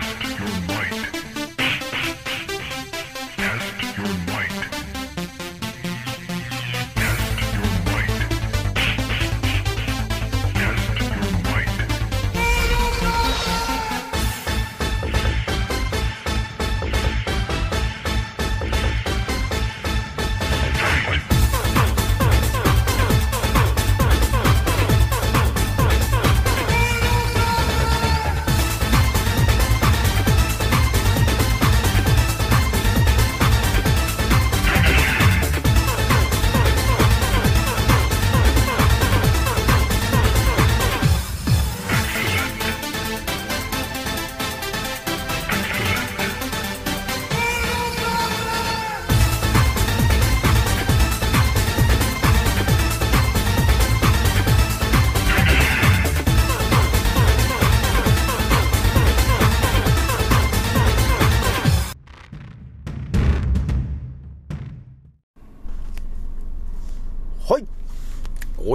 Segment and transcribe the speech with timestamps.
[0.00, 1.33] Test your might.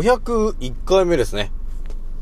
[0.01, 1.51] 501回目ですね。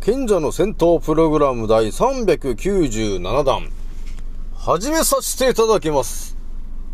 [0.01, 3.71] 賢者の戦闘プログラム第397弾。
[4.55, 6.35] 始めさせていただきます。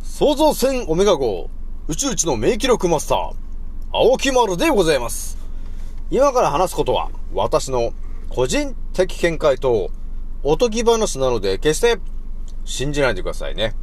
[0.03, 1.49] 創造戦オメガ号、
[1.87, 3.31] 宇宙一の名記録マスター、
[3.93, 5.37] 青木丸でございます。
[6.11, 7.93] 今から話すことは、私の
[8.27, 9.89] 個人的見解と、
[10.43, 11.97] おとぎ話なので、決して
[12.65, 13.73] 信じないでくださいね。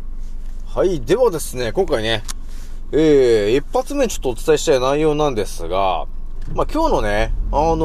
[0.67, 1.01] はい。
[1.01, 2.23] ではですね、今回ね、
[2.93, 6.07] えー、一発目ちょっとお伝えしたい内容なんですが、
[6.55, 7.77] まあ、今日のね、あの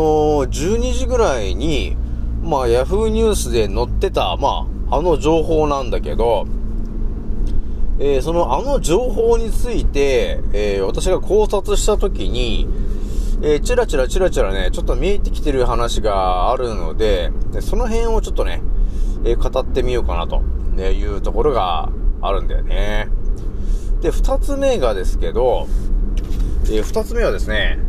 [0.46, 1.96] ー、12時ぐらいに、
[2.42, 6.48] まあ、ヤフーニュースで載ってた、まあ、あの情報なんだけど、
[8.00, 12.68] えー、そのあの情報について、えー、私が考察したときに、
[13.44, 18.64] えー、チラチラチラチラね、ちょっと見えてきてる話があるので、でその辺をちょっとね、
[19.26, 21.90] えー語ってみようかなとねいうところが
[22.22, 23.10] あるんだよね。
[24.02, 25.68] で、二つ目がですけど、
[26.66, 27.85] えー二つ目はですね、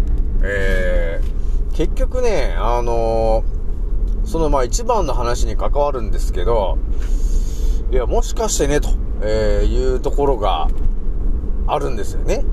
[0.47, 1.37] えー
[1.77, 6.79] 結局ね、あのーそのまあ一番の話に関わるんですけど、
[7.93, 8.89] いや、もしかしてね、と、
[9.23, 10.69] えーいうところが
[11.67, 12.45] あるんですよね。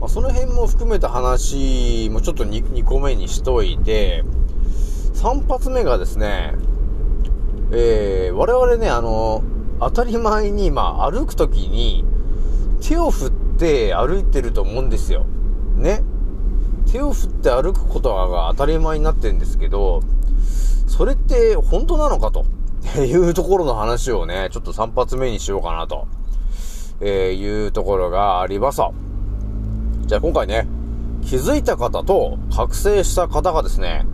[0.00, 4.24] まあ、その辺も含めた話もちょっと 2, 2個目にしといて、
[5.14, 6.54] 3発目がですね、
[7.72, 9.42] えー我々ね、あの
[9.80, 12.04] 当たり前に、まあ、歩くときに、
[12.80, 15.26] 手を振って歩いてると思うんですよ。
[15.76, 16.04] ね。
[16.92, 20.02] 手を振って歩くことが当たり前になってるんですけど、
[20.86, 22.44] それって本当なのかと
[23.00, 26.06] いうところの話をね、ちょっと3発目にしようかなと、
[27.00, 28.82] えいうところがあります。
[30.02, 30.68] じゃあ今回ね、
[31.24, 34.04] 気づいた方と覚醒した方がですね、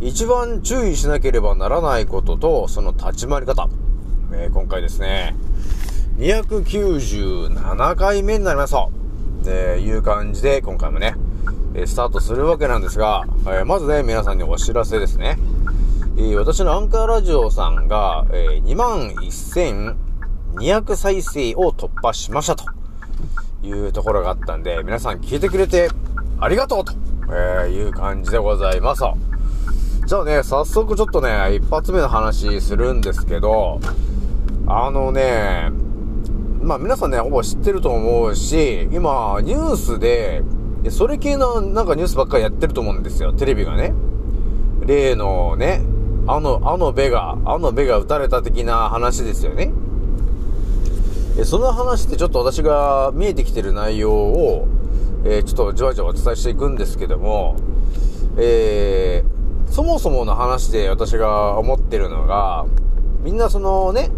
[0.00, 3.68] 一番注意しなければならないことと、その立ち回り方。
[4.32, 5.36] えー今回ですね、
[6.16, 8.90] 297回目になりますと、
[9.44, 11.14] えーいう感じで今回もね、
[11.74, 15.38] えスタートするわけなんですが、えまずね、皆さんにお知らせですね。
[16.18, 19.96] え私のアンカーラジオさんが、えー
[20.56, 22.64] 21,200再生を突破しましたと
[23.62, 25.88] いうところがあったんで、皆さん聞いてくれて
[26.38, 26.92] ありがとうと、
[27.32, 29.02] えいう感じでございます。
[30.04, 33.80] じゃあね、早速ちょっとね、一発目の話するんですけど、
[34.66, 35.70] あのね、
[36.60, 40.42] まあ皆さんね、ほぼ知ってると思うし、今、ニュースで、
[40.82, 43.94] でそれ系のなんかニュースばっかりやってると思うんですよ、テレビがね。
[44.84, 45.82] 例のね、
[46.26, 49.72] あの、あのベが、あのベが撃たれた的な話ですよね。
[51.38, 54.68] えその話ってちょっと私が見えてきてる内容を、
[55.24, 57.56] えーちょっとじわじわお伝えしていくんですけども、
[58.36, 59.32] えー
[59.72, 62.66] そもそもの話で私が思ってるのが、
[63.22, 64.10] みんなそのね、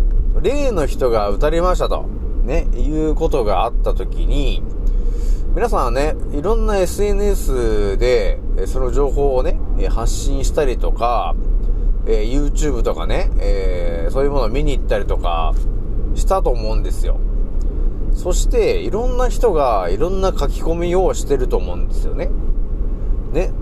[0.43, 2.07] 例の人が撃たれましたと、
[2.43, 4.65] ね、いうことがあった時に、
[5.55, 9.57] 皆さんはね、いろんな SNS で、その情報をね、
[9.89, 11.37] 発信したりとか、
[12.07, 15.55] えー YouTube とかね、えーそういうものを見に行ったりとか
[16.17, 17.21] したと思うんですよ。
[18.15, 22.31] そして、いろんな人がいろんな書き込みをしてると思うんですよね。
[23.33, 23.53] ね。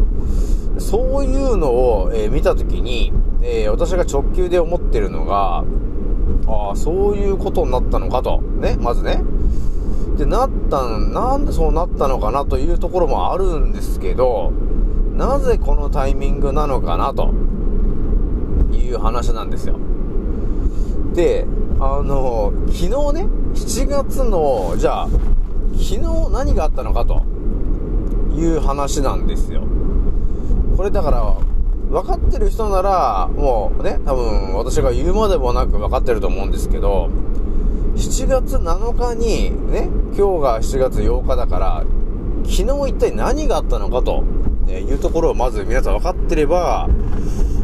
[0.78, 3.12] そういうのを、えー見たときに、
[3.42, 5.62] えー私が直球で思ってるのが、
[6.46, 8.40] ああ、そういうことになったのかと。
[8.40, 9.22] ね、まずね。
[10.16, 14.52] で、なったん、なんでそうなったのかなというところもあるんですけど、
[15.14, 17.32] なぜこのタイミングなのかなと
[18.72, 19.76] いう話なんですよ。
[21.14, 21.46] で、
[21.80, 25.08] あの、昨日ね、7月の、じゃあ、
[25.72, 26.00] 昨日
[26.30, 27.22] 何があったのかと
[28.34, 29.62] いう話なんですよ。
[30.76, 31.36] これだから、
[31.90, 37.10] 分かってる人なら、もうね、多分私が言うまでもなく分かってると思うんですけど、
[37.94, 41.84] 7月7日に、ね、今日が7月8日だから、
[42.44, 44.24] 昨日一体何があったのかと、
[44.68, 46.88] えいうところをまず皆さん分かってれば、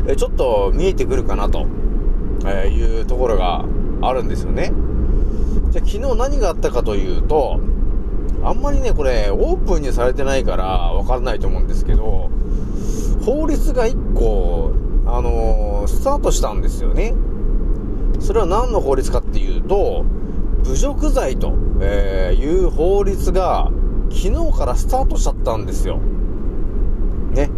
[0.07, 1.67] えちょっと見えてくるかなと、
[2.47, 3.65] えいうところが
[4.03, 4.73] あるんですよね。
[5.71, 7.59] じゃあ昨日何があったかというと、
[8.45, 12.31] あんまりね、これ、オープンにされてないから分からないと思うんですけど、
[13.25, 14.73] 法律が1個、
[15.07, 17.15] あのースタートしたんですよね。
[18.21, 20.05] それは何の法律かっていうと、
[20.65, 23.71] 侮辱罪と、えいう法律が
[24.11, 25.99] 昨日からスタートしちゃったんですよ。
[27.33, 27.51] ね。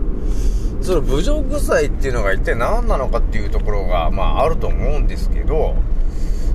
[0.82, 5.74] その侮辱罪っていうのが一体何なのかっていうところが、まああると思うんですけど、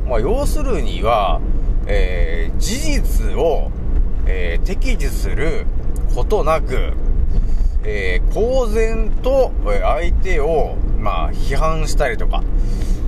[0.08, 1.42] まあ要するには、
[1.88, 3.72] えー事実を、
[4.26, 5.66] えー適時する
[6.16, 6.94] ことなく、
[7.84, 12.44] えー公然と相手を、まあ、批判したりとか、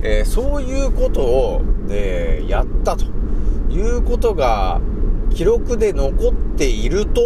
[0.02, 3.17] えそういうことを、えやったと
[3.78, 4.80] いうことが
[5.30, 7.20] 記録で残っていると、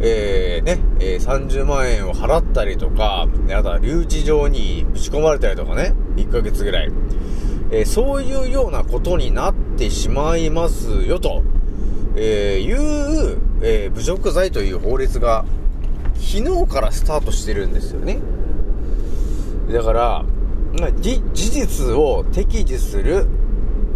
[0.00, 6.90] えーね、えー30万円を払ったりとか、あとは留置場にぶち込まれたりとかね、1ヶ月ぐらい。
[7.70, 11.42] えーそういうようなことになってしまいますよと、
[12.16, 15.44] えいう、え侮辱罪という法律が
[16.14, 18.20] 昨日からスタートしてるんですよね。
[19.72, 20.24] だから、
[21.00, 23.26] 事実を適時する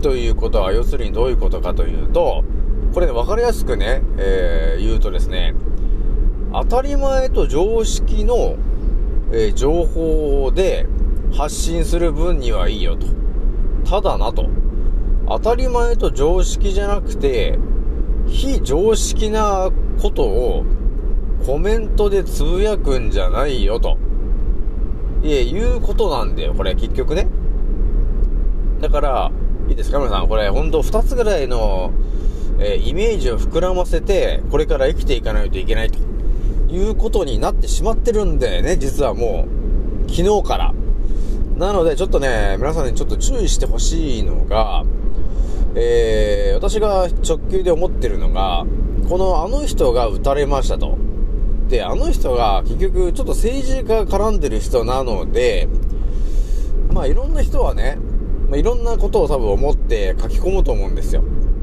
[0.00, 2.45] ということは、要するにどういうことかというと、
[2.95, 5.55] これね、わかりやすくね、えー言うとですね、
[6.53, 8.56] 当たり前と常識の、
[9.33, 10.87] えー情報で
[11.33, 13.06] 発信する分にはいいよと。
[13.85, 14.49] ただなと。
[15.29, 17.59] 当たり前と常識じゃなくて、
[18.27, 20.65] 非常識なことを
[21.47, 23.99] コメントでつぶやくんじゃないよと。
[25.23, 27.29] いえ、いうことなんだよ、これ、結局ね。
[28.81, 29.33] だから、
[29.69, 30.29] いいですか、皆さん。
[30.29, 31.93] これ、ほんと2つぐらいの、
[32.59, 35.99] えーイメージを膨らませて、これから生きていかないといけないと
[36.73, 39.47] いうことになってしまってるんだよね、実はも
[40.06, 40.11] う。
[40.11, 40.75] 昨日から。
[41.56, 44.85] なので、ちょっとね、皆さんにちょっと注意してほしいのが、
[45.75, 48.64] えー、私が直球で思ってるのが、
[49.09, 50.97] このあの人が撃たれましたと。
[51.69, 55.69] で、あの人が結局ちょっと政治家が絡んでる人なので、
[56.93, 57.99] まあいろんな人はね、
[58.49, 61.23] まあ、いろんなことを多分思って書き込むと思うんですよ。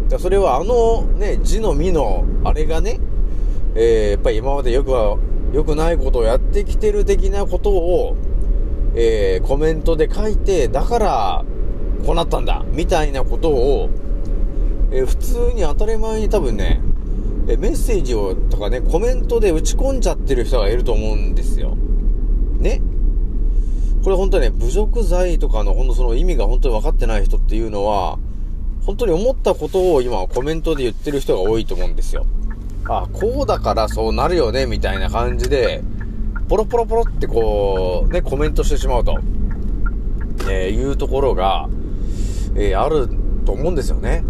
[0.09, 2.99] だそれはあのね、字の実のあれがね、
[3.75, 5.17] えーやっぱり今までよくは、
[5.51, 8.15] 良くないことをやってきてる的なことを、
[8.95, 11.45] えーコメントで書いて、だから、
[12.05, 13.89] こうなったんだ、みたいなことを、
[14.91, 16.81] えー普通に当たり前に多分ね、
[17.47, 21.75] えメッセージをとかね、コメントで打ち込んじゃってる人がいると思うんですよ。
[22.59, 22.81] ね？
[24.05, 28.19] これ本当にね、侮辱罪とかの本当その意味が本当に分かってない人っていうのは、
[28.85, 32.27] 本当に思ったことを今コメントで言ってる人が多いと思うんですよ。
[32.87, 35.81] あ、こうだからそうなるよね、みたいな感じで、
[36.47, 39.17] ポロポロポロってこう、ね、コメントしてしまうと、
[40.51, 41.67] えーいうところが、
[42.53, 43.09] えーある
[43.43, 44.23] と思うんですよね。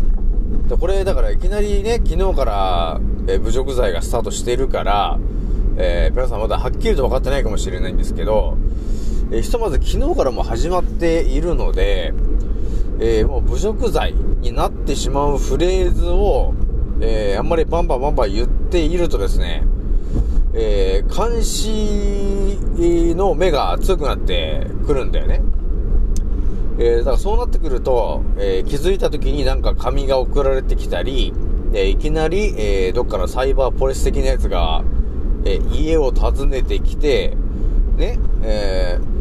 [0.69, 5.19] でこれ、だからいきなりね、昨日から、えー侮辱罪がスタートしてるから、
[5.75, 8.55] えー皆さんまだはっきりと分かってないかもしれないんですけど、
[9.31, 12.13] えーひとまず昨日からも始まっているので、
[12.99, 16.53] えーもう侮辱罪になってしまうフレーズを、
[17.01, 19.63] えーあんまりバンバンバンバン言っているとですね、
[20.53, 22.57] えー監視
[23.15, 25.41] の目が強くなってくるんだよね。
[26.77, 31.33] えーだからそうなってくると、えー気づいた時になんか紙が送られてきたり、
[31.73, 34.83] えーいきなり、えどっかのサイバーポリス的なやつが、
[35.45, 37.35] え家を訪ねてきて、
[37.97, 39.14] ね、えー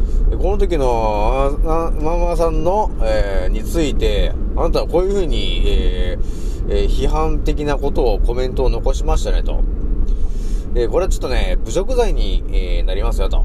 [0.45, 9.63] この時の、ママさんの、えーについて、あなたはこういうふうに、えーえー批判的なことをコメントを残しましたねと。
[10.75, 13.43] えこれはちょっとね、侮辱罪に、えーなりますよと。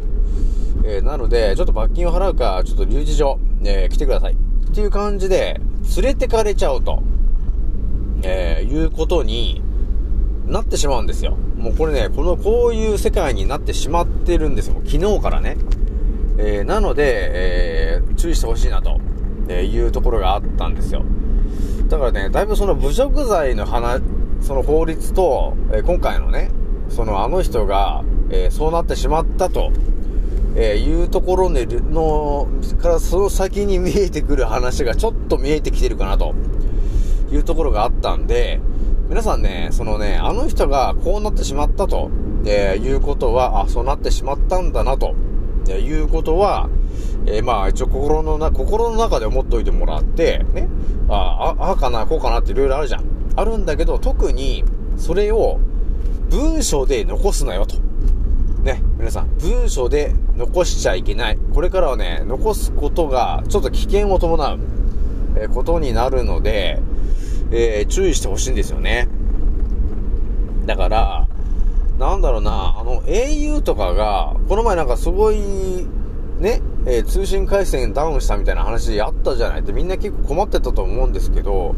[0.84, 4.34] えーなので、ちょっと罰金を払うか、ちょっと留置場、えー来てください。
[4.34, 5.58] っていう感じで、
[5.96, 7.02] 連れてかれちゃうと、
[8.24, 9.62] えーいうことに
[10.46, 11.34] なってしまうんですよ。
[11.56, 14.74] もうこれね、この、こういう世界になってしまってるんですよ。
[14.74, 15.56] もう昨日からね。
[16.42, 18.98] えーなので、えー注意してほしいなと、
[19.48, 21.04] えいうところがあったんですよ。
[21.88, 24.02] だからね、だいぶその侮辱罪の話、
[24.40, 26.50] その法律と、え今回のね、
[26.88, 29.72] そのあの人が、えそうなってしまったと、
[30.54, 36.34] えいうところの、からその先に見えてくる話がちょっと見えてきてるかなと
[37.32, 38.60] いうところがあったんで、
[39.08, 42.10] 皆さんね、そのね、あの人がこうなってしまったと、
[42.44, 45.14] えいうことは、あ、そうなってしまったんだなと、
[45.70, 46.68] えいうことは、
[47.26, 50.68] えーまあ一応心のな、心の中で思っておいてもらって、ね、
[51.08, 53.04] ああ、ああかな、こうかなっていろいろあるじゃん。
[53.36, 54.64] あるんだけど、特に
[54.96, 55.58] それを
[56.30, 57.76] 文章で残すなよと。
[58.62, 61.38] ね、皆さん、文章で残しちゃいけない。
[61.54, 64.58] これからはね、残すことがちょっと危険を伴う、
[65.36, 66.80] えーことになるので、
[67.50, 69.08] えー注意してほしいんですよね。
[70.66, 71.28] だから、
[72.00, 75.36] なんだろうな、あの、au とかが、この前なんかすごい、
[76.38, 79.60] ね、えー通信回線ダウンしたみたいな話あったじゃない？
[79.60, 81.74] ってみんな結構困ってたと思うんですけど、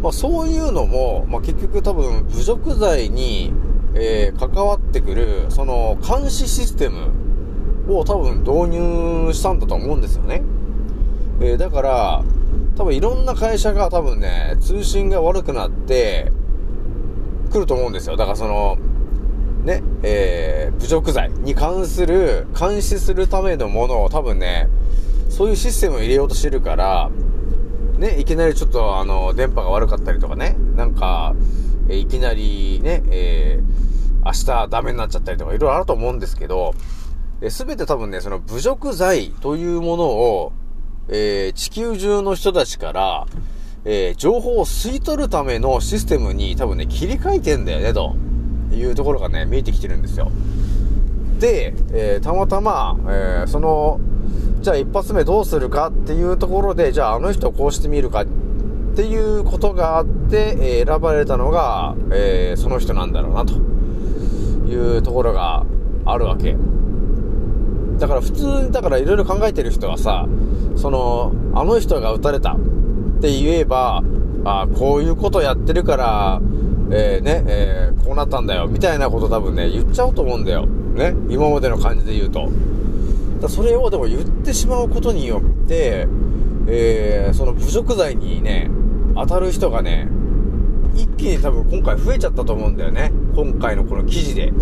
[0.00, 3.52] まあそういうのも、まあ結局多分侮辱罪に、
[3.94, 7.12] えー関わってくる、その監視システム
[7.94, 10.42] を多分導入したんだと思うんですよね。
[11.42, 12.24] えーだから、
[12.76, 16.32] 多分いろんな会社が多分ね、通信が悪くなって、
[17.52, 18.16] 来ると思うんですよ。
[18.16, 18.78] だからその、
[19.64, 24.68] ね、えー、侮辱罪に関する、監視するためのものを多分ね、
[25.30, 27.10] そういうシステムを入れようとしてるから、
[27.98, 31.34] ね、いきなりちょっとあの、電波が悪かったりとかね、なんか、
[31.88, 36.74] えいきなりね、えー、明日ダメになっちゃったりとかいろいろあると思うんですけど、
[37.48, 40.52] すべて多分ね、その侮辱罪というものを、
[41.08, 43.26] えー地球中の人たちから、
[43.86, 48.14] えー情報を吸い取るためのシステムに多分ね、切り替えてんだよね、と。
[48.74, 50.30] いうところがね、見えてきてるんですよ。
[51.38, 54.00] で、えーたまたま、えーその、
[54.60, 58.26] じゃあ一発目どうするかっていうところで、じゃああの人こうしてみるかっ
[58.96, 63.54] ていうことがあって、えー選ばれたのが、えその人なんだろうな、と
[64.68, 65.64] いうところが
[66.04, 66.56] あるわけ。
[67.98, 70.26] だから普通、だからいろいろ考えてる人はさ、
[70.76, 72.56] その、あの人が撃たれたっ
[73.20, 74.02] て言えば、
[74.44, 76.40] あこういうことやってるから、
[76.90, 80.66] えーね、えーこうなったんだよ、みたいなこと多分ね、言っちゃうと思うんだよ。
[80.66, 82.48] ね、今までの感じで言うと。
[83.40, 86.06] だそれをでも言ってしまうことによって、
[86.66, 88.70] えーその侮辱罪にね、
[89.14, 90.08] 当たる人がね、
[90.94, 93.12] 一気に多分今回増えちゃったと思うんだよね。
[93.34, 94.52] 今回のこの記事で。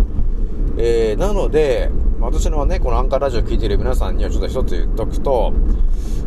[0.77, 5.53] えー、なので、私のね、このアンカーラジオ聞いてる皆さんにはちょっと一つ言っとくと、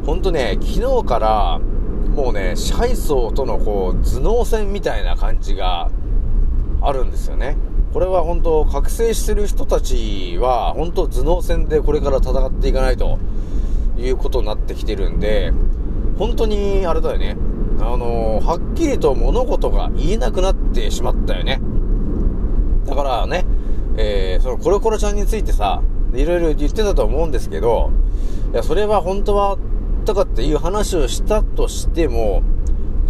[0.05, 1.61] ほんとね、昨日から、
[2.17, 5.91] もうね、支配層とのこう、頭脳戦みたいな感じが
[6.81, 7.59] あるんですよね。
[7.93, 13.19] これは本当覚醒してる人たちは、本当頭脳戦でこれから戦っていかないと
[13.99, 15.53] いうことになってきてるんで、
[16.19, 17.37] 本当に、あれだよね。
[17.81, 21.61] あのはっきりと物事が言えなくなってしまったよね。
[22.87, 23.45] だからね、
[23.99, 25.83] えー、そのコロコロちゃんについてさ、
[26.15, 27.91] いろいろ言ってたと思うんですけど、
[28.53, 29.59] いや、それは本当は、
[30.07, 32.43] とかっていう話をしたとしても、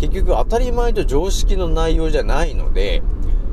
[0.00, 3.02] 結局当たり前と常識の内容じゃないので、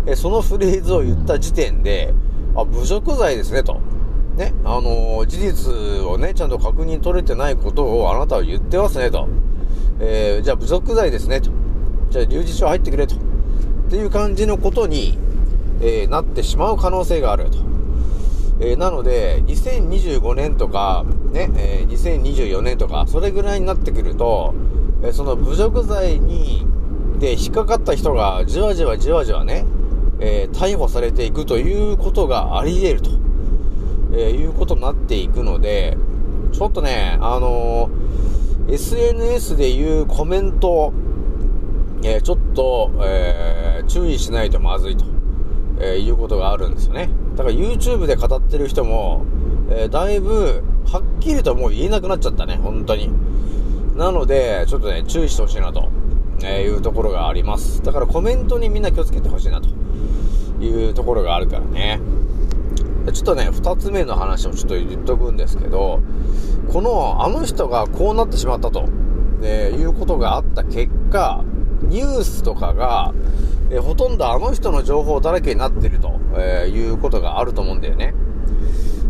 [0.08, 2.14] えそのフレーズを言った時点で、
[2.56, 3.80] あ、侮辱罪ですね、と。
[4.36, 5.74] ね、あのー事実
[6.06, 9.28] をね、ちゃんと確認取れてないことをあなたは言ってますね、と。
[10.00, 11.52] えーじゃあ侮辱罪ですね、と。
[12.10, 13.16] じゃあ留置所入ってくれ、と。
[13.16, 13.20] っ
[13.90, 15.18] ていう感じのことに、
[15.82, 17.58] えーなってしまう可能性があると。
[18.60, 24.54] えーなので、2025年とか、ね、えー2024年とか、それぐらいになってくると、
[25.04, 26.66] えーその侮辱罪に、
[27.20, 29.66] で、引っかかった人が、じわじわじわじわね、
[30.20, 33.10] えー逮捕されていくということがあり得ると、
[34.14, 35.98] えーいうことになっていくので、
[36.52, 38.04] ちょっとね、あのー
[38.74, 40.94] SNS でいうコメント、
[42.04, 45.04] えーちょっと、えー注意しないとまずいと、
[45.80, 47.10] えーいうことがあるんですよね。
[47.36, 49.26] だから YouTube で語ってる人も、
[49.70, 53.10] えーだいぶ、はっきりともう言えなくなっちゃったね、本当に。
[53.96, 55.90] なので、ちょっとね、注意してほしいなと、
[56.44, 57.82] えーいうところがあります。
[57.84, 59.70] だからコメントにみんな気をつけてほしいなと
[60.64, 62.00] いうところがあるからね。
[63.12, 66.00] ちょっとね、二つ目の話をちょっと言っとくんですけど、
[66.72, 68.86] この、あの人がこうなってしまったと、
[69.42, 71.44] えいうことがあった結果、
[71.82, 73.14] ニュースとかが、
[73.72, 78.14] えーほとんどあの人の情報だらけになってると、えーいうことがあると思うんだよね。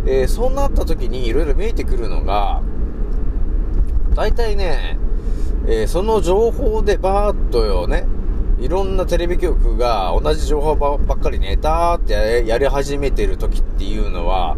[0.06, 2.62] えーそうなった時にいろいろ見えてくるのが、
[4.16, 4.98] 大体ね、
[5.68, 8.06] えその情報でバーッとよね、
[8.60, 14.56] いろんなテレビ局が同じ情報ばっかりね、ダーってやり始めてる時っていうのは、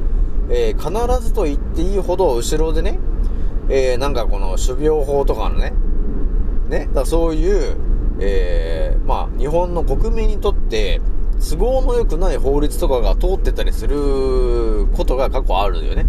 [0.50, 3.00] え必ずと言っていいほど後ろでね、
[3.70, 5.74] えなんかこの種苗法とかのね、
[6.70, 7.78] ね、だそういう、
[8.20, 11.02] えーまあ、日本の国民にとって、
[11.50, 16.06] 都合の良くない法律とかが通ってたりすることが過去あるよね。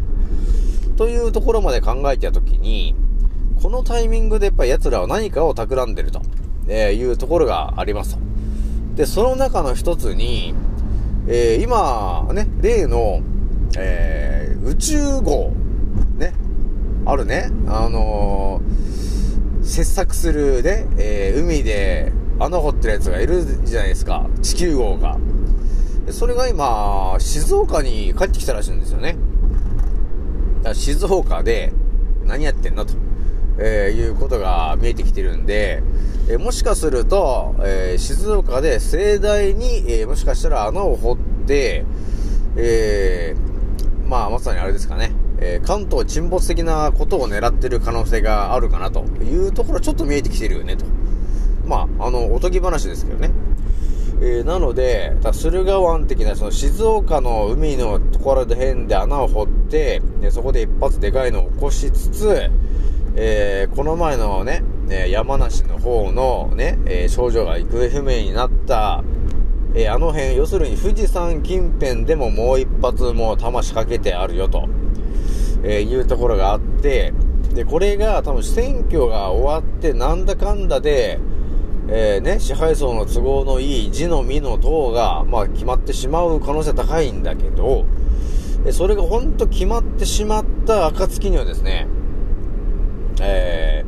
[0.96, 2.94] というところまで考えてたときに、
[3.60, 6.22] このタイミングでやっぱり奴らは何かを企んでると、
[6.68, 8.20] えーいうところがありますと。
[8.94, 10.54] で、その中の一つに、
[11.26, 13.20] えー今、ね、例の、
[13.78, 15.52] えー宇宙号
[16.16, 16.32] ね、
[17.04, 18.95] あるね、あのー、
[19.66, 24.26] 切削するね、えー、海で穴掘ってるやつがいるじゃないですか。
[24.40, 25.18] 地球号が。
[26.10, 29.16] それが今、静岡に帰ってきたらしいんですよね。
[30.58, 31.72] だから静岡で
[32.24, 32.94] 何やってんのと、
[33.58, 35.82] えー、いうことが見えてきてるんで、
[36.28, 41.84] えー、もしかすると、えー、静岡で盛大に、え、もしかしたら穴を掘って、
[42.56, 43.34] え、
[44.06, 45.10] まあまさにあれですかね、
[45.46, 50.84] えー、関東沈没的なことを狙ってる可能性があるかなというところちょっと見えてきてるよねと。
[51.66, 53.30] まあ、あの、おとぎ話ですけどね。
[54.20, 62.50] えー、なので、駿河湾的なその静岡の海のところで辺で穴を掘って、でそこで一発でかいのを起こしつつ、
[63.14, 69.02] えー、この前のね、え山梨の方のね、え、少女が行方不明になった、
[69.74, 74.68] えー、あの辺、要するに富士山近辺でももう一発もう弾仕掛けてあるよと、
[75.68, 77.12] えーいうところがあって、
[77.52, 81.18] で、これが多分選挙が終わってなんだかんだで、
[81.88, 87.86] えー、ね、支配層の都合のいい字の実の等が、まあ、決まってしまう可能性は高いんだけど、
[88.72, 91.86] それが本当決まってしまった暁にはですね、
[93.20, 93.84] え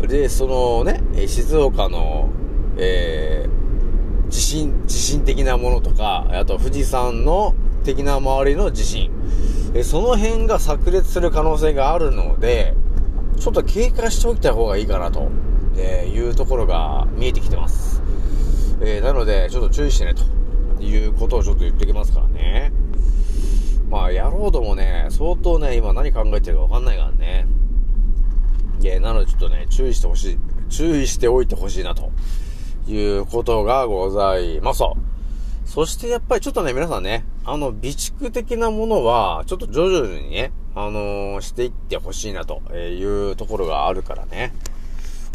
[0.00, 2.30] ー、で、そのね、静岡の、
[2.76, 9.10] えー、地震、地震的なものとか、あと富士山の的な周りの地震、
[9.74, 12.74] えその辺が炸裂する可能性があるので、
[13.38, 15.30] ちょっと警戒しておいた方がいいかなと。
[15.76, 18.02] え、いうところが見えてきてます。
[18.80, 22.72] えー、なので、ちょっと注意してね、ということをちょっと言ってきますからね。
[23.88, 27.46] まあ、やろうともね、相当ね、今何考えてるかわかんないからね。
[28.80, 30.38] いや、なのでちょっとね、注意してほしい、
[30.68, 32.10] 注意しておいてほしいな、と
[32.86, 34.82] いうことがございます。
[35.64, 44.52] そしてやっぱりちょっとね、皆さんね、あの、備蓄的なものは、ちょっと徐々にね、あのー、していってほしいな、というところがあるからね。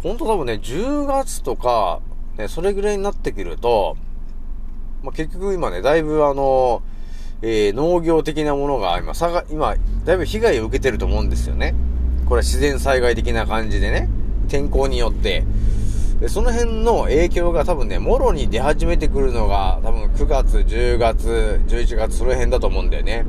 [0.02, 2.00] ほんと多分ね、10月とか、
[2.36, 3.96] ね、それぐらいになってくると、
[5.02, 6.82] まあ、結局今ね、だいぶあの、
[7.42, 11.74] えー、農業的なものが今、さが、今、だいぶ被害を受けてると思うんですよね。
[12.26, 14.08] これは自然災害的な感じでね、
[14.48, 15.44] 天候によって。
[16.20, 23.24] で、その辺の影響が多分ね、もろに出始めてくるのが、多分9月、10月、11月、その辺だと思うんだよね。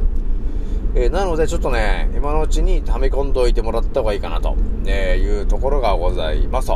[0.95, 4.55] えー、なのでちょっとね、今のうちに溜め込んでおいてもらった方がいいかなと、
[4.87, 6.71] えいうところがございます。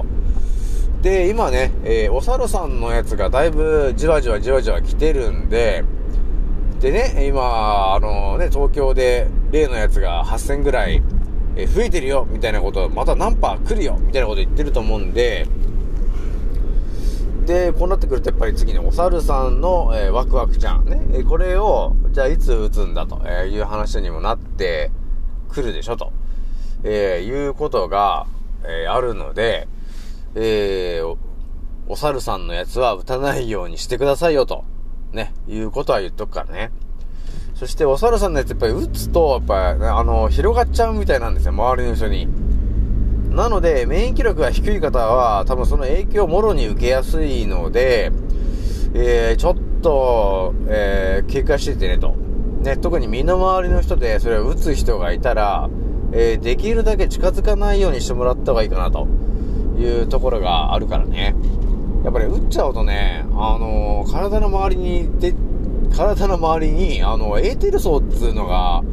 [1.02, 5.84] で、今ね、えー、お猿さんのやつがだいぶじわじわじわじわ来てるんで、
[6.80, 11.02] でね、今、あのね、東京で例のやつが8000ぐらい、
[11.56, 15.47] えー、増えてるよ、みたいなこと、また何パ来るよ、みたいなこと言ってると思うんで、
[17.45, 24.91] で、こうなってくるとやっぱり次にお猿さんの、えー、ワクワクちゃんね、え、これを、じゃあいつ打つんだと、いう話にもなって
[25.49, 26.12] くるでしょと、
[26.84, 28.25] えいうことが、
[28.65, 29.67] えあるので、
[30.36, 31.17] えお、
[31.88, 34.63] お猿さんのやつは打たないようにしてくださいよと、
[35.12, 36.71] ね、いうことは言っとくからね。
[37.56, 42.27] そしてお猿さんのやつやっぱり打つと、やっぱり、ね、あの、広がっちゃうみたいなんですよ、周りの人に。
[43.34, 48.12] なので、免疫力が低い方は、多分その影響をもろに受けやすいので、
[48.93, 52.15] えー、ちょっと、えー、警戒しててねと。
[52.62, 55.69] ね、特に身の回りの人でそれを打つ人がいたら、
[56.13, 59.08] えー、できるだけ近づかないようにしてもらった方がいいかなと
[59.78, 61.36] いうところがあるからね。
[62.04, 65.34] やっぱり打っちゃうとね、あのー、体の周りに、で、
[65.96, 68.84] 体の周りに、あの、エーテル層っつうのが、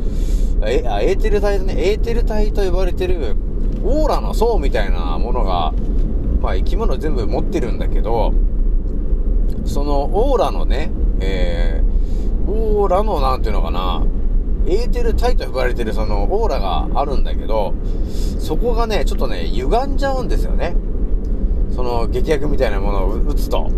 [0.63, 3.37] え、あエーテル体ね、エーテル体と呼ばれてる、
[3.83, 5.73] オーラの層みたいなものが、
[6.41, 8.33] まあ生き物全部持ってるんだけど、
[9.65, 10.91] そのオーラのね、
[11.21, 14.05] えー、オーラのなんていうのかな、
[14.67, 17.75] エーテル体と呼ばれてるそのオーラがあるんだけど、
[18.39, 20.77] そこがね、ちょっとね、歪んじゃうんですよね。
[21.75, 23.71] その劇薬みたいなものを打つと、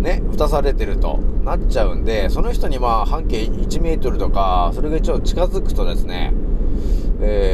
[0.00, 6.32] ね、打たされてるとなっちゃうんで、その人にまあ半径1メートルとか、それがちょっと近づくとですね、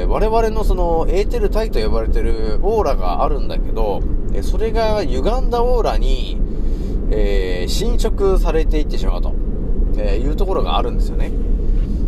[0.06, 4.02] ー、我々のそのエーテル体と呼ばれてるオーラがあるんだけど、
[4.34, 6.38] えそれが歪んだオーラに、
[7.10, 9.34] えー、侵食されていってしまうと、
[9.98, 11.30] えいうところがあるんですよね。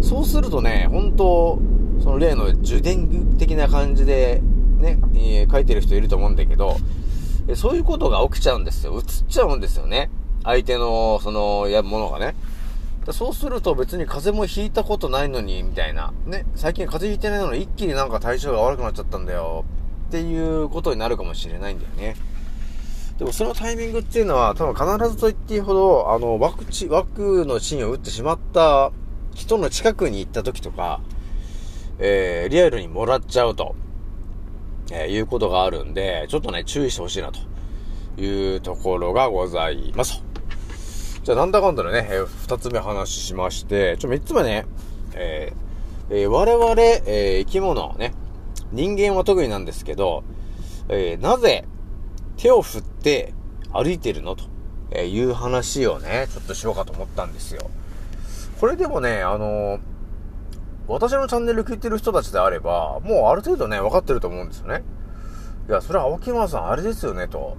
[0.02, 1.58] そうするとね、本当
[2.02, 4.40] その例の受電的な感じで
[4.78, 6.76] ね、え、書いてる人いると思うんだけど、
[7.48, 8.94] えそういうことが起きちゃうんですよ。
[8.96, 10.10] 映っちゃうんですよね。
[10.44, 12.34] 相手の、その、や、ものがね。
[13.12, 16.12] そうすると別に風邪もひいたことないのに、みたいな。
[16.26, 19.64] ね、最近風邪ひいてないのに一気になんか体調が悪くなっちゃったんだよ。
[20.08, 22.16] っていうことになるかもしれないんだよね。
[23.18, 28.92] でもそのタイミングっていうのは多分必ずと言っていいほど、あの、ワクチ、ワクの芯を打ってしまった
[29.34, 31.00] 人の近くに行った時とか、
[31.98, 33.74] えー、リアルにもらっちゃうと、
[34.92, 37.40] えー、いうことがあるんで、ちょっとね、注意してほしいなと
[38.20, 40.22] いうところがございます。
[41.28, 44.64] じゃあ、なんだかんだでね、えー、二つ目話しまして、ちょ、三つ目ね、
[45.12, 48.14] えーえー我々、えー生き物ね、
[48.72, 50.24] 人間は特になんですけど、
[50.88, 51.66] えーなぜ
[52.38, 53.34] 手を振って
[53.74, 54.36] 歩いてるの？
[54.36, 54.44] と
[54.90, 57.68] えいう話をね、ちょっとしようかと思ったんですよ。
[58.58, 59.80] これでもね、あのー
[60.86, 64.82] 私のチャンネル聞いてる人たちであれば、もうある程度ね、分かってると思うんですよね。
[65.68, 67.58] いや、それは青木村さん、あれですよね、と。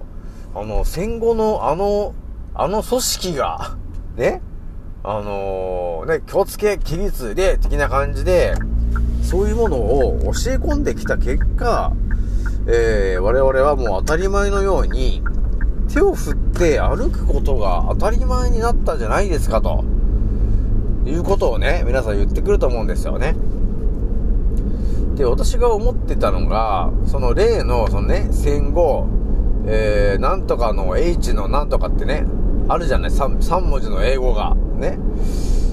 [0.56, 2.16] あの、戦後のあの、
[2.62, 3.74] あの組織が、
[4.18, 4.42] ね、
[5.02, 8.54] あのーね、気をつけ、規律で、的な感じで、
[9.22, 11.94] そういうものを教え込んできた結果、
[12.66, 15.22] えー我々はもう当たり前のように、
[15.90, 19.82] 手を振って歩くことが当たり前になったじゃないですか、と
[21.06, 23.36] いうことをね、皆さん言ってくると思うんですよね。
[25.14, 29.06] で、私が思ってたのが、その例の、そのね、戦後、
[29.64, 32.26] えー、なんとかの H のなんとかってね、
[32.72, 34.98] あるじゃない、3, 3文字の英語が、ね。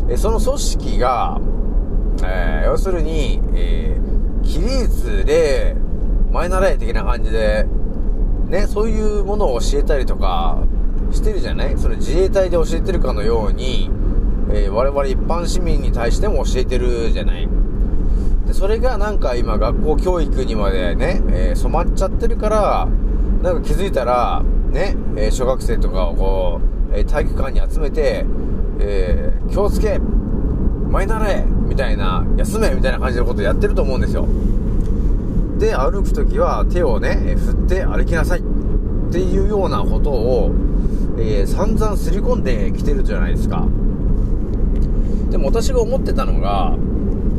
[0.09, 1.39] えその組織が、
[2.23, 5.75] えー要するに、えー、起立で、
[6.31, 7.65] 前習い的な感じで、
[8.47, 10.57] ね、そういうものを教えたりとか
[11.11, 11.77] してるじゃない？
[11.77, 13.89] それ自衛隊で教えてるかのように、
[14.51, 17.47] えー我々一般市民に対しても教えてるじゃない？
[18.45, 22.87] で、それがなんか今学校教育にまでね、えー染まっちゃってるから、
[23.43, 28.25] なんか気づいたら、ね、えー小学生とかをこう、え体育館に集めて、
[28.79, 29.99] えー気をつけ
[30.89, 34.25] 前習えみたいな、休めみたいな感じのことやってると思うんですよ。
[35.57, 38.43] で、歩くときは手をね、振って歩きなさいっ
[39.11, 40.51] ていうようなことを、
[41.17, 43.65] えー散々すり込んできてるじゃないですか。
[45.31, 46.75] でも私が思ってたのが、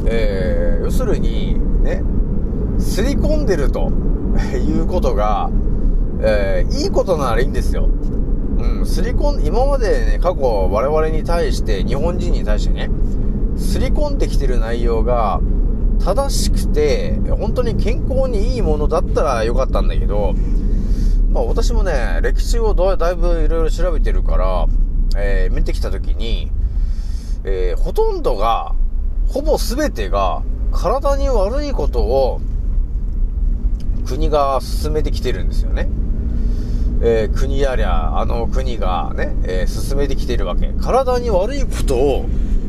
[0.07, 2.03] えー要するに、ね、
[2.79, 3.91] すり込んでると
[4.55, 5.51] いうことが、
[6.21, 7.89] えーいいことならいいんですよ。
[8.59, 12.91] うん、すり込ん、今までね、過去我々に対して、日本人に対してね、
[13.57, 15.41] すり込んできてる内容が、
[16.05, 20.35] 正しくて、本当に健康にいいものだったらよかったんだけど、
[21.31, 24.67] まあ私もね、歴史をだいぶいろいろ調べてるから、
[25.17, 26.51] えー見てきたときに、
[27.45, 28.75] えーほとんどが、
[29.29, 30.43] ほぼ全てが、
[30.73, 32.41] 体に悪いことを、
[34.07, 35.89] 国が進めてきてるんですよね。
[37.01, 40.73] えー国やりゃ、あの国がね、えー進めてきてるわけ。
[40.81, 42.27] 体に悪いことを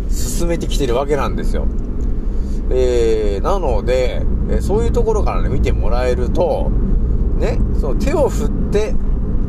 [0.09, 1.65] 進めてきてるわけなんですよ。
[2.71, 6.69] えーなので、えーそういうところからね、見てもらえると、
[7.37, 8.93] ね、その手を振って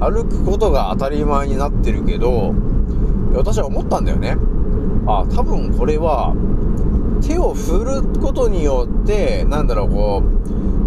[0.00, 2.54] 歩くことが当たり前になってるけど、
[3.34, 4.36] 私は思ったんだよね。
[5.06, 6.34] あ、多分これは、
[7.20, 10.22] 手を振ることによって、なんだろう、こ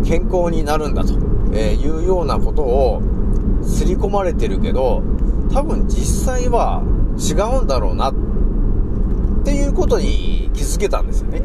[0.02, 1.14] う、健康になるんだと、
[1.54, 3.02] えーいうようなことを、
[3.66, 5.02] 刷り込まれてるけど、
[5.54, 6.84] 多分実際は
[7.18, 8.14] 違うんだろうな、っ
[9.44, 11.42] ていうことに気づけたんですよね。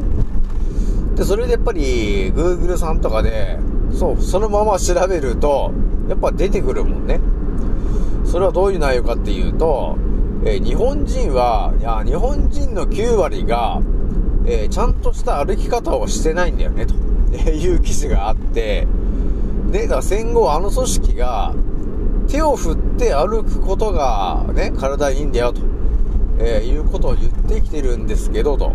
[1.15, 3.59] で、それでやっぱり、Google さんとかで、
[3.93, 5.71] そう、そのまま調べると、
[6.07, 7.19] やっぱ出てくるもんね。
[8.25, 9.97] それはどういう内容かっていうと、
[10.45, 13.81] えー日本人は、いや、日本人の9割が、
[14.45, 16.95] えーちゃんとした歩き方をしてないんだよね、と
[17.51, 18.87] いう記事があって、
[19.71, 21.53] で、だから戦後あの組織が、
[22.29, 25.61] 手を振って歩くことがね、体いいんだよ、と、
[26.37, 28.71] えーいうことを言ってきてるんですけど、と。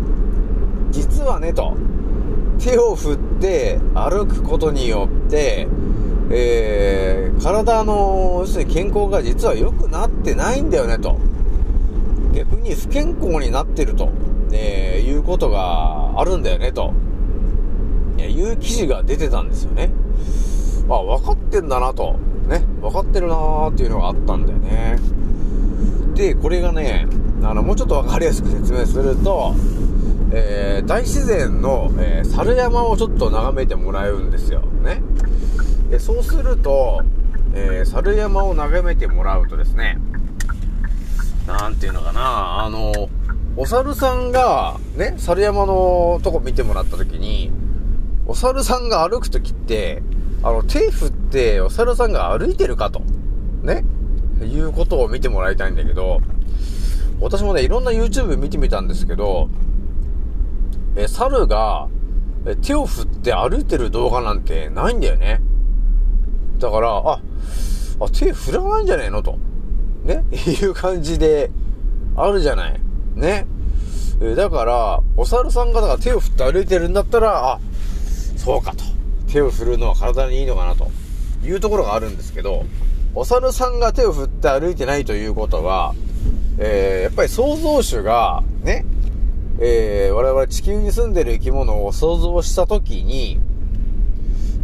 [0.91, 1.73] 実はね、と。
[2.59, 5.67] 手を振って歩くことによって、
[6.29, 11.17] えー体の、要するに健康が実は良くなってないんだよね、と。
[12.33, 14.09] 逆に不健康になってると、
[14.51, 16.93] えーいうことがあるんだよね、と。
[18.17, 19.91] えーいう記事が出てたんですよね。
[20.89, 22.17] あ、分かってんだなと。
[22.47, 22.63] ね。
[22.81, 24.97] 分かってるなーっていうのがあったんだよね。
[26.13, 27.07] で、これがね、
[27.43, 29.53] あの、もうちょっと分かりやすく説明すると、
[30.31, 34.61] えー大自然の、えー猿山をちょっと眺めてもらうんですよ。
[34.83, 35.01] ね。
[35.89, 37.01] でそうすると、
[37.53, 39.97] えー猿山を眺めてもらうとですね、
[41.47, 42.91] なんていうのかな、あの、
[43.57, 47.51] お猿さんが、ね、猿山のとこ見てもらった時に、
[48.25, 50.01] お猿さんが歩く時って、
[50.45, 53.01] あの、手振ってお猿さんが歩いてるかと、
[53.63, 53.83] ね、
[54.43, 56.21] いうことを見てもらいたいんだけど、
[57.19, 59.49] 私もね、いろんな YouTube 見てみたんですけど、
[60.95, 61.87] え、猿が、
[62.45, 65.41] え手を振って歩いてる動画なんてないんだよね。
[66.59, 69.39] だから、あ、あ、手振らないんじゃねえのと。
[70.03, 70.25] ね
[70.61, 71.49] いう感じで、
[72.15, 72.79] あるじゃない。
[73.15, 73.47] ね。
[74.21, 77.59] えだから、お猿さんが手を振って歩いてるんだったら、あ、
[78.37, 78.94] そうかと。
[79.35, 80.89] 手を振るのは体にいいのかなと
[81.43, 82.63] いうところがあるんですけど、
[83.13, 85.93] お猿さんが手を振って歩いてないということは、
[86.57, 88.85] えー、やっぱり創造主が、ね、
[89.59, 93.41] えー、我々地球に住んでる生き物を想像したときに、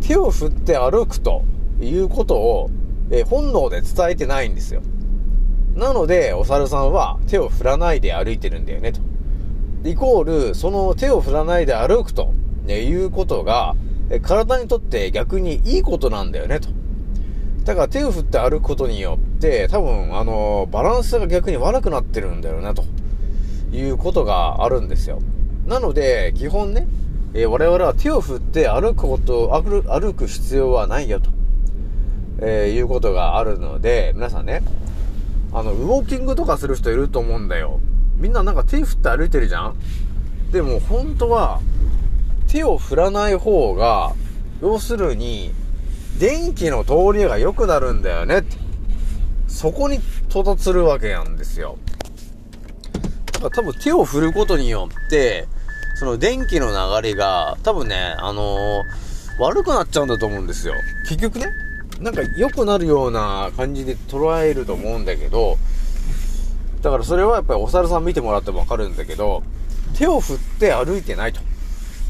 [0.07, 1.43] 手を振って歩くと
[1.81, 2.69] いうことを、
[3.09, 4.81] えー、本能で伝えてないんですよ。
[5.75, 9.01] なので、お猿さんは手を振らないで歩いてるんだよね、と。
[9.83, 13.75] イコール、その手を振らないで歩くと、ね、いうことが、
[14.19, 16.69] 体にとって逆にいいことなんだよね、と。
[17.63, 22.83] だから手を振って歩くことによって、多分、あのバランスが逆に悪くなってるんだよな、と
[23.71, 25.19] いうことがあるんですよ。
[25.67, 26.87] なので、基本ね、
[27.33, 31.29] えー、我々は手を振って歩くこと、歩歩く必要はないよと、
[32.39, 34.63] えー、いうことがあるので、皆さんね、
[35.53, 37.79] あの、ウォーキングとかする人いると思うんだよ。
[38.17, 39.75] みんななんか手振って歩いてるじゃん？
[40.51, 41.61] でも本当は、
[42.51, 44.13] 手を振らない方が、
[44.61, 45.53] 要するに、
[46.19, 48.57] 電気の通りが良くなるんだよねって。
[49.47, 51.77] そこに到達するわけなんですよ。
[53.31, 55.47] だから多分手を振ることによって、
[55.95, 60.73] その電気の流れが、多分ね、あのー、悪くなっちゃうんだと思うんですよ。
[61.07, 61.45] 結局ね、
[62.01, 65.57] なんか良くなるような感じで捉えると思うんだけど、
[66.81, 69.41] だからそれはやっぱりお猿さん見てもらってもわかるんだけど、
[69.97, 71.50] 手を振って歩いてないと。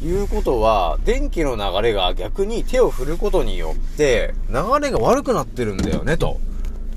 [0.01, 6.39] いうことは、電気の流れが逆に手を振ることによって、流れが悪くなってるんだよね、と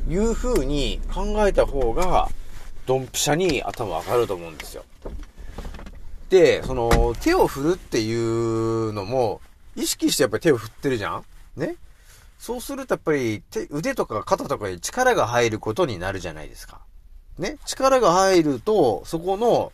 [0.09, 2.29] いう風に考えた方が、
[2.87, 4.85] ドンピシャに頭上がると思うんですよ。
[6.31, 9.41] で、その、手を振るっていうのも、
[9.77, 11.25] 意識してやっぱり手を振ってるじゃん？
[11.57, 11.77] ね？
[12.39, 16.81] そうするとやっぱり手、腕とか肩とかに力が入ることになるじゃないですか。
[17.39, 17.57] ね？
[17.67, 19.73] 力が入ると、そこの、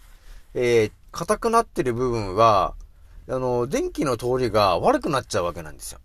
[0.54, 2.74] えー、硬くなってる部分は、
[3.30, 6.00] あの、電気の通りが悪くなっちゃうわけなんですよ。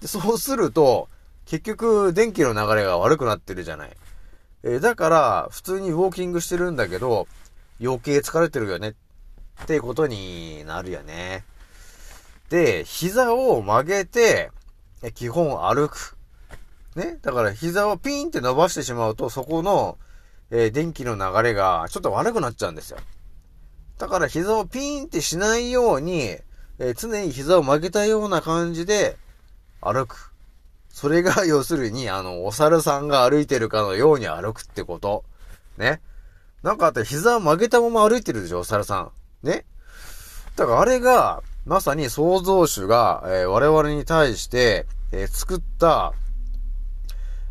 [0.00, 1.08] で、そうすると、
[1.46, 3.96] 結局、電気の流れが悪くなってるじゃない。
[4.62, 7.26] えー、だから、普通にウォーキングしてるんだけど、
[7.82, 8.94] 余計疲れてるよね。
[9.62, 11.44] ってことになるよね。
[12.50, 14.50] で、膝を曲げて、
[15.14, 16.16] 基本歩く。
[16.94, 17.18] ね？
[17.22, 19.98] だから膝をピーンって伸ばしてしまうと、そこの、
[20.50, 22.98] えー、電気の流れがちょっと悪くなっちゃうんですよ。
[23.98, 26.36] だから膝をピーンってしないように、
[26.78, 29.16] えー、常に膝を曲げたような感じで
[29.80, 30.32] 歩く。
[30.90, 35.24] それが要するに、あの、お猿さんが歩いてるかのように歩くってこと。
[35.76, 36.00] ね。
[36.62, 39.12] なんかあって膝を曲げたまま歩いてるでしょ、お猿さん。
[39.42, 39.64] ね。
[40.56, 46.12] だからあれが、まさに創造主が、えー、我々に対して、えー、作った、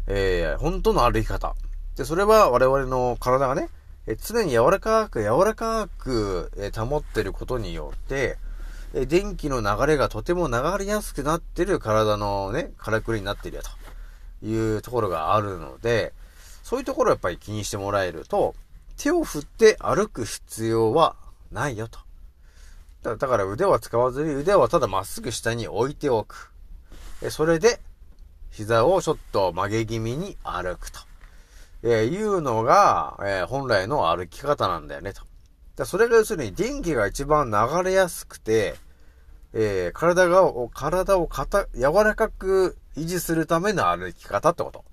[0.07, 1.55] えー、本当の歩き方。
[1.95, 3.69] で、それは我々の体がね、
[4.05, 8.37] え常に柔らかく柔らかく、え保ってることによって、
[8.93, 13.63] え電気の流れがとても流れやすくなってる体のね、からくりになってるよ
[14.41, 16.13] というところがあるので、
[16.63, 18.55] そういうところをやっぱり気にしてもらえると、
[18.97, 21.15] 手を振って歩く必要は
[21.51, 21.99] ないよと。
[23.03, 26.51] だだから腕は使わずに腕はただまっすぐ下に置いておく。
[27.21, 27.79] えそれで、
[28.51, 31.12] 膝をちょっと曲げ気味に歩くと。
[31.83, 35.21] えー、いうのが、えー、本来の歩き方なんだよね、と。
[35.75, 38.75] だそれが要するに電気が一番流れやすくて、
[39.53, 44.85] えー、体が、体を硬、柔らかく維持するための歩き方ってこと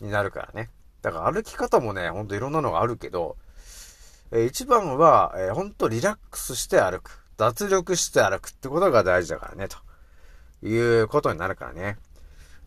[0.00, 0.70] になるからね。
[1.02, 3.36] だから歩き方もね、ほんといろんなのがあるけど、
[4.32, 7.24] えー、一番は、えー、ほんとリラックスして歩く。
[7.36, 9.76] 脱力して歩くってことが大事だからね、と
[10.66, 11.96] いうことになるからね。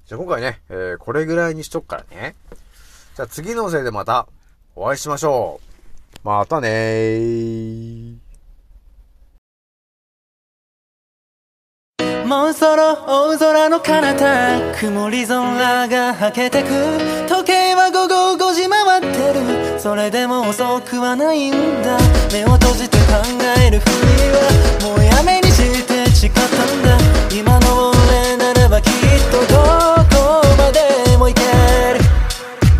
[0.05, 2.35] じゃあ今回ね、えー、これぐらいにしとくからね。
[3.17, 4.27] じゃあ次のせいでまた
[4.75, 5.59] お会いしましょ
[6.13, 6.19] う。
[6.23, 8.15] またねー。
[12.27, 16.67] もうそろ大空の彼方曇り空がはけてく
[17.27, 19.07] 時計は午後5時回って
[19.73, 21.97] るそれでも遅くはないんだ
[22.31, 23.03] 目を閉じて考
[23.65, 23.93] えるふり
[24.29, 26.99] はもうやめにして誓ったんだ
[27.35, 28.91] 今の俺ならばきっ
[29.31, 29.57] とど
[30.11, 30.16] こ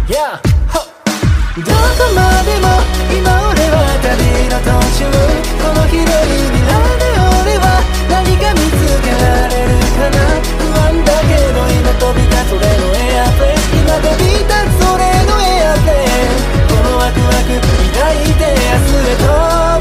[0.07, 0.39] Yeah.
[0.39, 1.75] どこ
[2.15, 2.79] までも
[3.11, 4.71] 今俺は旅の途
[5.03, 5.11] 中
[5.59, 14.47] この広い未来で俺は何か見つけられるかな不安だけど今飛び立つ俺のエアプレイ今飛び立
[14.79, 16.31] つ俺のエアプレイ
[16.71, 19.27] このワクワク抱いて明日へ飛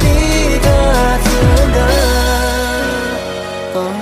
[0.03, 0.11] び
[0.59, 0.67] 立
[1.23, 1.87] つんだ
[3.79, 3.95] Oh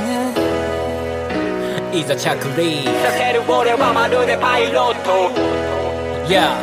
[1.93, 5.74] yeah いざ着陸させる俺はまるでパイロット
[6.27, 6.57] Yeah.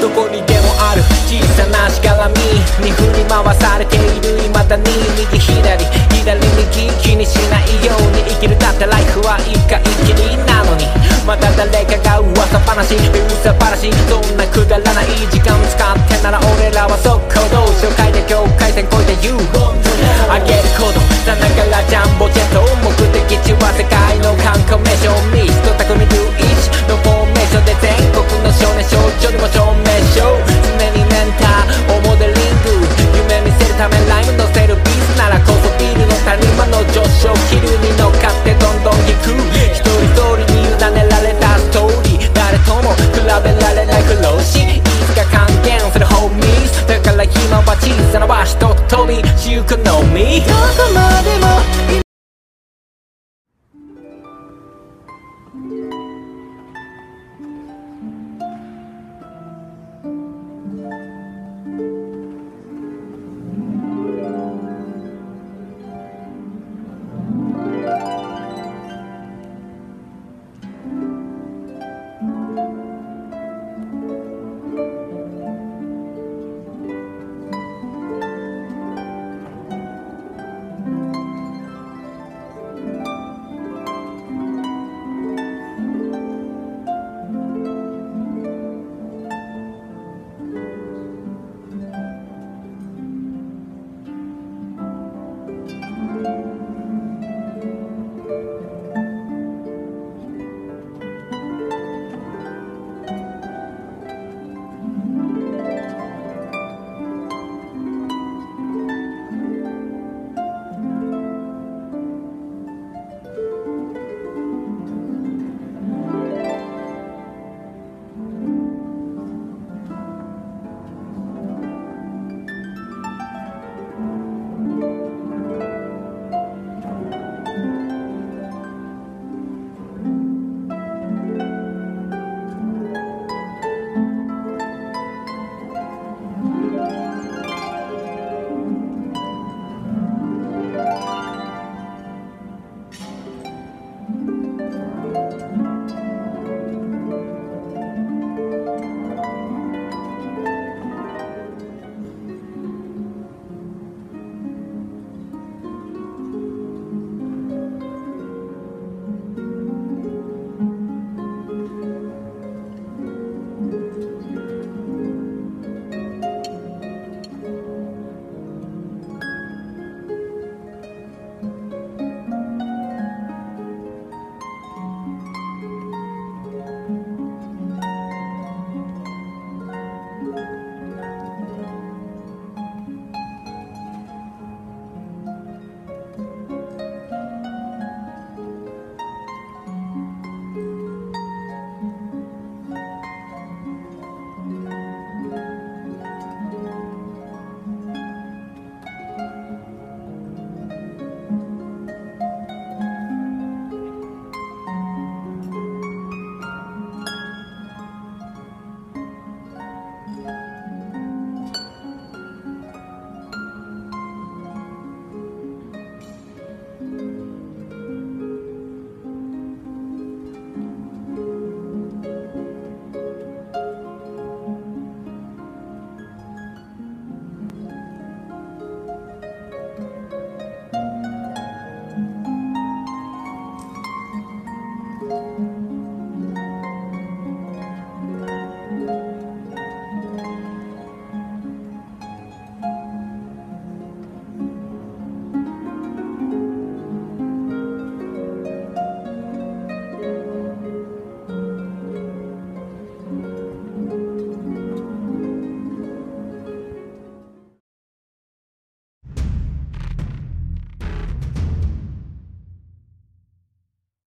[0.00, 2.38] どこにでもある小さなしがらみ
[2.84, 4.38] に振り回されている。
[4.46, 4.84] 未だに
[5.18, 5.84] 右左
[6.22, 8.56] 左右気にしないように生きる。
[8.58, 10.86] だってライフは一回きりなのに。
[11.26, 19.38] また誰かが噂話噂話そんなくだらない時間使ってなら俺らは速攻同紹介で境界線越えて言う。
[20.26, 20.75] 上げる
[48.96, 49.10] told
[49.46, 51.45] you can know me.